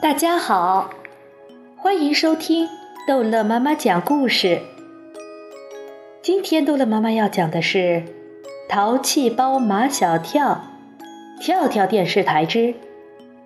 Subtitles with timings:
[0.00, 0.90] 大家好，
[1.76, 2.68] 欢迎收听
[3.08, 4.60] 逗乐妈妈讲故事。
[6.22, 7.78] 今天逗乐妈妈要讲的是
[8.68, 10.62] 《淘气包马小跳》
[11.42, 12.76] 跳跳电视台之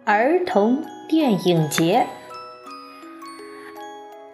[0.04, 2.06] 儿童电影节。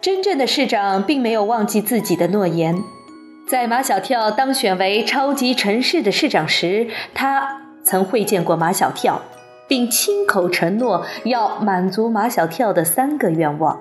[0.01, 2.83] 真正的市长并没有忘记自己的诺言，
[3.47, 9.21] 在马小跳当选为超级城市的市长时，他曾会见过马小跳。
[9.69, 13.79] 并亲口承诺要满足马小跳的三个愿望。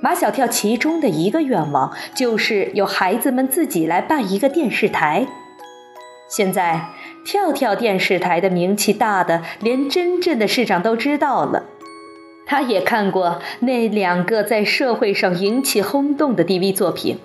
[0.00, 5.26] 马小跳其中的一个愿望就是有孩子们自己来办一个电视台。
[6.28, 6.86] 现在
[7.26, 11.64] 跳跳电视台的名气大的连真正的市长都知道了。
[12.46, 17.16] 他也看过那两个在社会上引起轰动的 DV 作品：《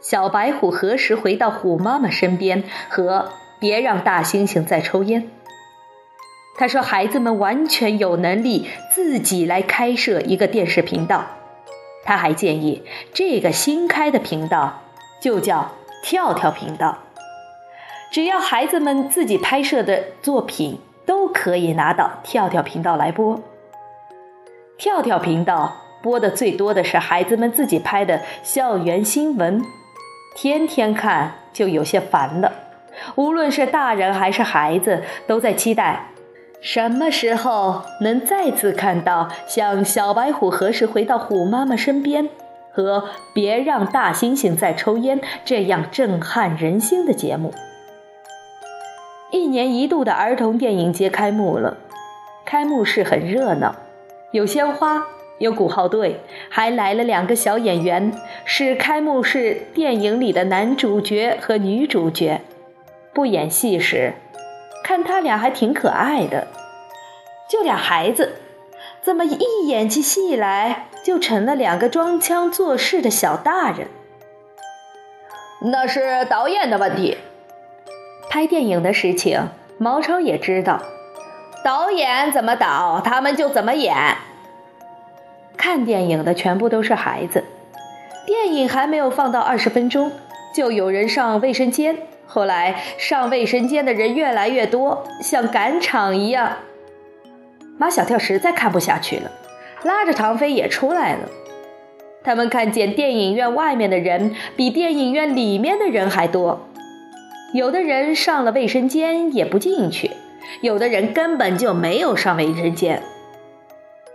[0.00, 3.18] 小白虎何时回到虎妈妈身边》和
[3.60, 5.22] 《别让大猩猩再抽烟》。
[6.56, 11.24] 他说：“孩子们完全有能力自己来开设一个电视频道。”
[12.06, 14.82] 他还建议这个新开的频道
[15.20, 15.72] 就叫
[16.04, 16.98] “跳跳频道”，
[18.12, 23.40] 只要孩子们自己拍摄的作品都可以拿到跳跳频道来播。
[24.76, 29.64] 跳跳频道播的最多的是孩子们自己拍的校园新闻，
[30.36, 32.52] 天天看就有些烦了。
[33.16, 36.10] 无论是大人还是孩子，都在期待。
[36.64, 42.24] 什么时候能再次看到像《小白虎何时回到虎妈妈身边》
[42.72, 43.00] 和
[43.34, 47.52] 《别让大猩猩再抽烟》这样震撼人心的节目？
[49.30, 51.76] 一年一度的儿童电影节开幕了，
[52.46, 53.76] 开幕式很热闹，
[54.32, 55.04] 有鲜花，
[55.36, 58.10] 有鼓号队，还来了两个小演员，
[58.46, 62.40] 是开幕式电影里的男主角和女主角。
[63.12, 64.14] 不演戏时。
[64.84, 66.46] 看他俩还挺可爱的，
[67.48, 68.34] 就俩孩子，
[69.02, 73.88] 怎么一演起戏来就成了两个装腔作势的小大人？
[75.72, 77.16] 那是导演的问题。
[78.28, 80.82] 拍电影的事情，毛超也知道，
[81.64, 83.96] 导演怎么导，他们就怎么演。
[85.56, 87.42] 看电影的全部都是孩子，
[88.26, 90.12] 电影还没有放到二十分钟，
[90.54, 91.96] 就有人上卫生间。
[92.26, 96.56] 后来上卫生间的人越来越多，像赶场一样。
[97.78, 99.30] 马小跳实在看不下去了，
[99.82, 101.28] 拉着唐飞也出来了。
[102.22, 106.66] 他们看见电影院外面的人比电影院里面的人还多，
[107.52, 110.10] 有的人上了卫生间也不进去，
[110.62, 113.02] 有的人根本就没有上卫生间。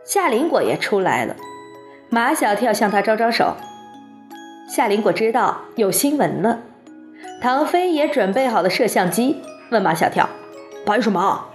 [0.04, 1.36] 夏林果也出来了，
[2.10, 3.56] 马小跳向他招招手。
[4.68, 6.62] 夏林果知道有新闻了。
[7.42, 9.38] 唐飞也准备好了摄像机，
[9.70, 10.28] 问马小跳
[10.86, 11.48] ：“拍什么？”“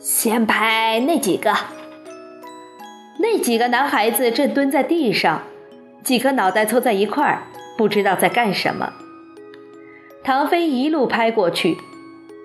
[0.00, 1.54] 先拍那几个。”
[3.20, 5.42] 那几个男孩子正蹲在地上，
[6.02, 7.42] 几颗脑袋凑在一块儿，
[7.78, 8.92] 不知道在干什么。
[10.24, 11.76] 唐飞一路拍过去，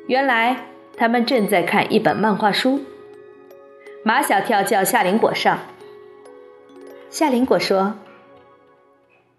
[0.07, 2.81] 原来他们正在看一本漫画书。
[4.03, 5.59] 马小跳叫夏林果上。
[7.09, 7.95] 夏林果说。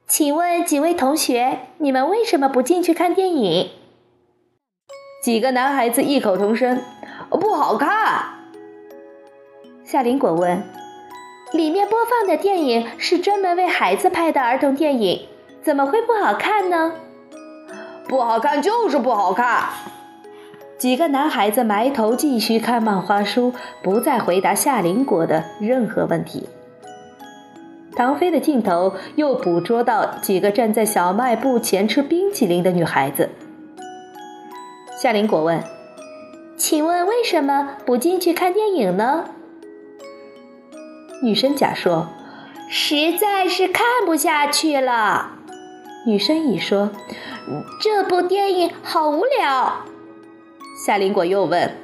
[0.09, 3.71] 请问几位同学，你们为什么不进去看电影？
[5.21, 6.81] 几个男孩子异口同声
[7.29, 8.25] ：“不好看。”
[9.85, 10.63] 夏林果问
[11.53, 15.27] ：“里面播放的电影是专门为孩子拍的儿童电影，
[15.61, 16.93] 怎么会不好看呢
[18.07, 19.65] ？”“不好看就是不好看。”
[20.79, 23.53] 几个男孩子埋头继续看漫画书，
[23.83, 26.49] 不再回答夏林果的任何问题。
[27.97, 33.31] 唐飞的镜头又捕捉到几个站在小卖部前吃冰淇淋的女孩子。
[35.01, 35.65] 夏林果问
[36.59, 39.31] ：“请问为什么不进去看电影呢？”
[41.25, 42.09] 女生甲说
[42.69, 45.31] ：“实在是看不下去了。”
[46.07, 46.91] 女生乙说
[47.81, 49.87] ：“这部电影好无聊。”
[50.85, 51.75] 夏林果又问：“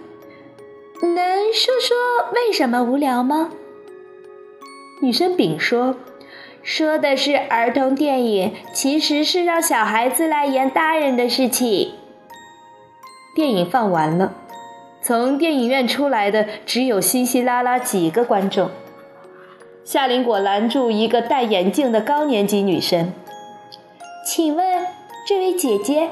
[1.01, 1.97] 能说说
[2.35, 3.51] 为什么无聊吗？”
[5.03, 5.97] 女生丙说
[6.63, 11.95] ：“说的是儿童电影，其实是让小孩子来演大人的事情。”
[13.35, 14.33] 电影放完了，
[15.03, 18.71] 从电影院出来的只有稀稀拉拉几个观众。
[19.85, 23.13] 夏林果拦住一个戴眼镜的高年级女生
[24.25, 24.87] ：“请问
[25.27, 26.11] 这位姐姐，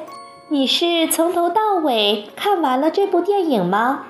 [0.48, 4.06] 你是从头到尾看完了这部电影吗？”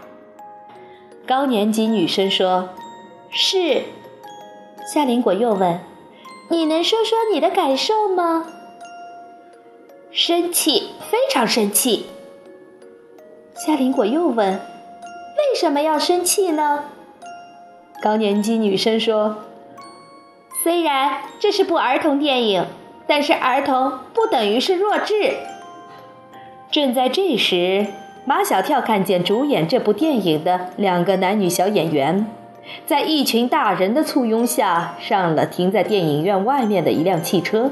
[1.29, 2.71] 高年级女生说
[3.29, 3.83] ：“是。”
[4.93, 5.79] 夏林果又问
[6.51, 8.47] ：“你能说说你的感受吗
[10.11, 12.07] ？”“生气，非常生气。”
[13.55, 14.55] 夏林果又问
[15.39, 16.87] ：“为什么要生气呢？”
[18.03, 19.45] 高年级女生说
[20.65, 22.67] ：“虽然这是部儿童电影，
[23.07, 25.37] 但是儿童不等于是弱智。”
[26.73, 27.87] 正在这时，
[28.25, 32.27] 马小跳看见主演这部电影的两个男女小演员，
[32.87, 37.71] 在一群大人的簇拥下上了停在电影院外面的一辆汽车。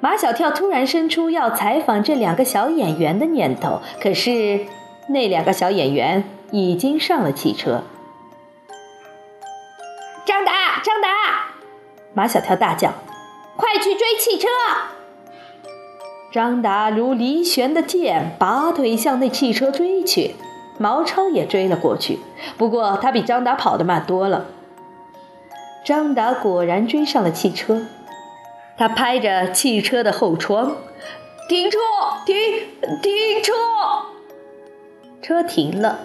[0.00, 4.66] 马小跳突然生出要采访这两个小演员的念头，可是
[5.08, 7.84] 那两个小演员已经上了汽车。
[10.26, 11.08] 张达，张达！
[12.12, 12.92] 马小跳大叫
[13.56, 14.46] ：“快去追汽车！”
[16.30, 20.34] 张达如离弦的箭，拔腿向那汽车追去。
[20.78, 22.18] 毛超也追了过去，
[22.56, 24.46] 不过他比张达跑得慢多了。
[25.84, 27.82] 张达果然追上了汽车。
[28.76, 30.72] 他拍着汽车的后窗，
[31.48, 31.78] 停车，
[32.26, 32.34] 停，
[33.00, 33.52] 停车！
[35.22, 36.00] 车停了，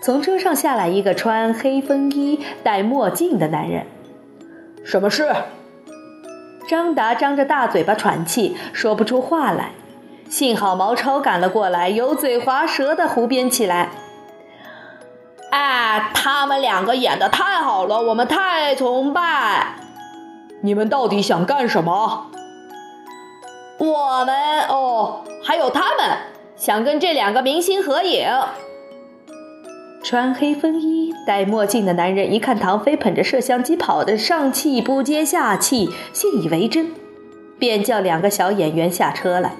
[0.00, 3.86] 从车上下来一个穿黑风衣、戴墨镜的男人。
[4.84, 5.34] 什么事？
[6.68, 9.72] 张达张着大嘴巴喘气，说不出话来。
[10.30, 13.90] 幸好毛超赶了过来，油嘴滑舌的胡编起来
[15.50, 19.74] ：“哎，他们两个演的太好了，我们太崇拜。”
[20.62, 22.30] 你们到底想干什么？
[23.78, 26.16] 我们哦，还有他们
[26.54, 28.28] 想跟这两个明星合影。
[30.04, 36.92] 穿黑风衣、戴墨镜的男人一看唐飞捧着摄像机跑得上气不接下气，信以为真，
[37.58, 39.54] 便叫两个小演员下车来，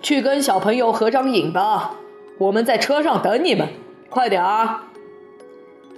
[0.00, 1.94] 去跟小朋友合张影吧。
[2.38, 3.68] 我们在车上等你们，
[4.08, 4.80] 快点儿！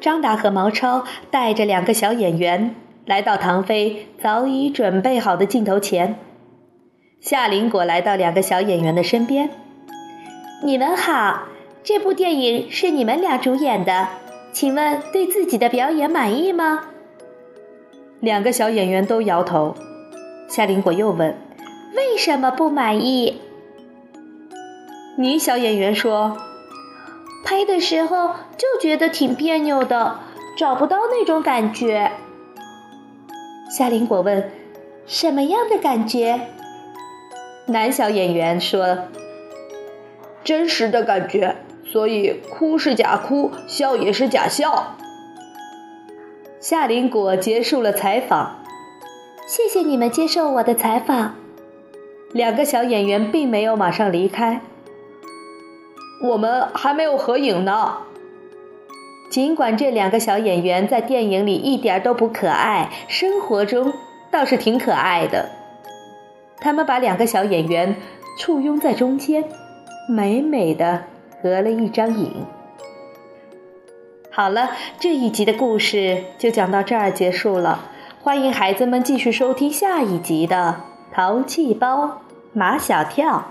[0.00, 2.74] 张达和毛超带着两个小演员。
[3.06, 6.16] 来到唐飞早已准备好的镜头前，
[7.20, 9.50] 夏林果来到两个小演员的身边。
[10.62, 11.48] 你们好，
[11.82, 14.08] 这部电影是你们俩主演的，
[14.52, 16.82] 请问对自己的表演满意吗？
[18.20, 19.74] 两个小演员都摇头。
[20.46, 21.36] 夏林果又问
[21.96, 23.40] ：“为什么不满意？”
[25.20, 26.38] 女小演员说
[27.44, 30.18] ：“拍的时候就觉得挺别扭的，
[30.56, 32.12] 找不到那种感觉。”
[33.70, 34.50] 夏林果问
[35.06, 36.48] ：“什么样的感觉？”
[37.68, 38.96] 男小演员说
[40.42, 44.96] ：“真实的感觉，所以哭是假哭，笑也是假笑。”
[46.60, 48.62] 夏林果结束了采访，
[49.46, 51.34] 谢谢你们接受我的采访。
[52.32, 54.62] 两个小演员并没有马上离开，
[56.22, 57.98] 我们还没有合影呢。
[59.30, 63.92] 尽管这两个小演员在电影里一点都不可爱，生活中
[64.30, 65.48] 倒是挺可爱的。
[66.58, 67.96] 他们把两个小演员
[68.36, 69.44] 簇拥在中间，
[70.08, 71.04] 美美的
[71.40, 72.44] 合了一张影。
[74.30, 77.86] 好了，这一集的故事就讲到这儿结束了。
[78.22, 80.82] 欢迎孩子们继续收听下一集的
[81.14, 82.20] 《淘气包
[82.52, 83.44] 马小跳》。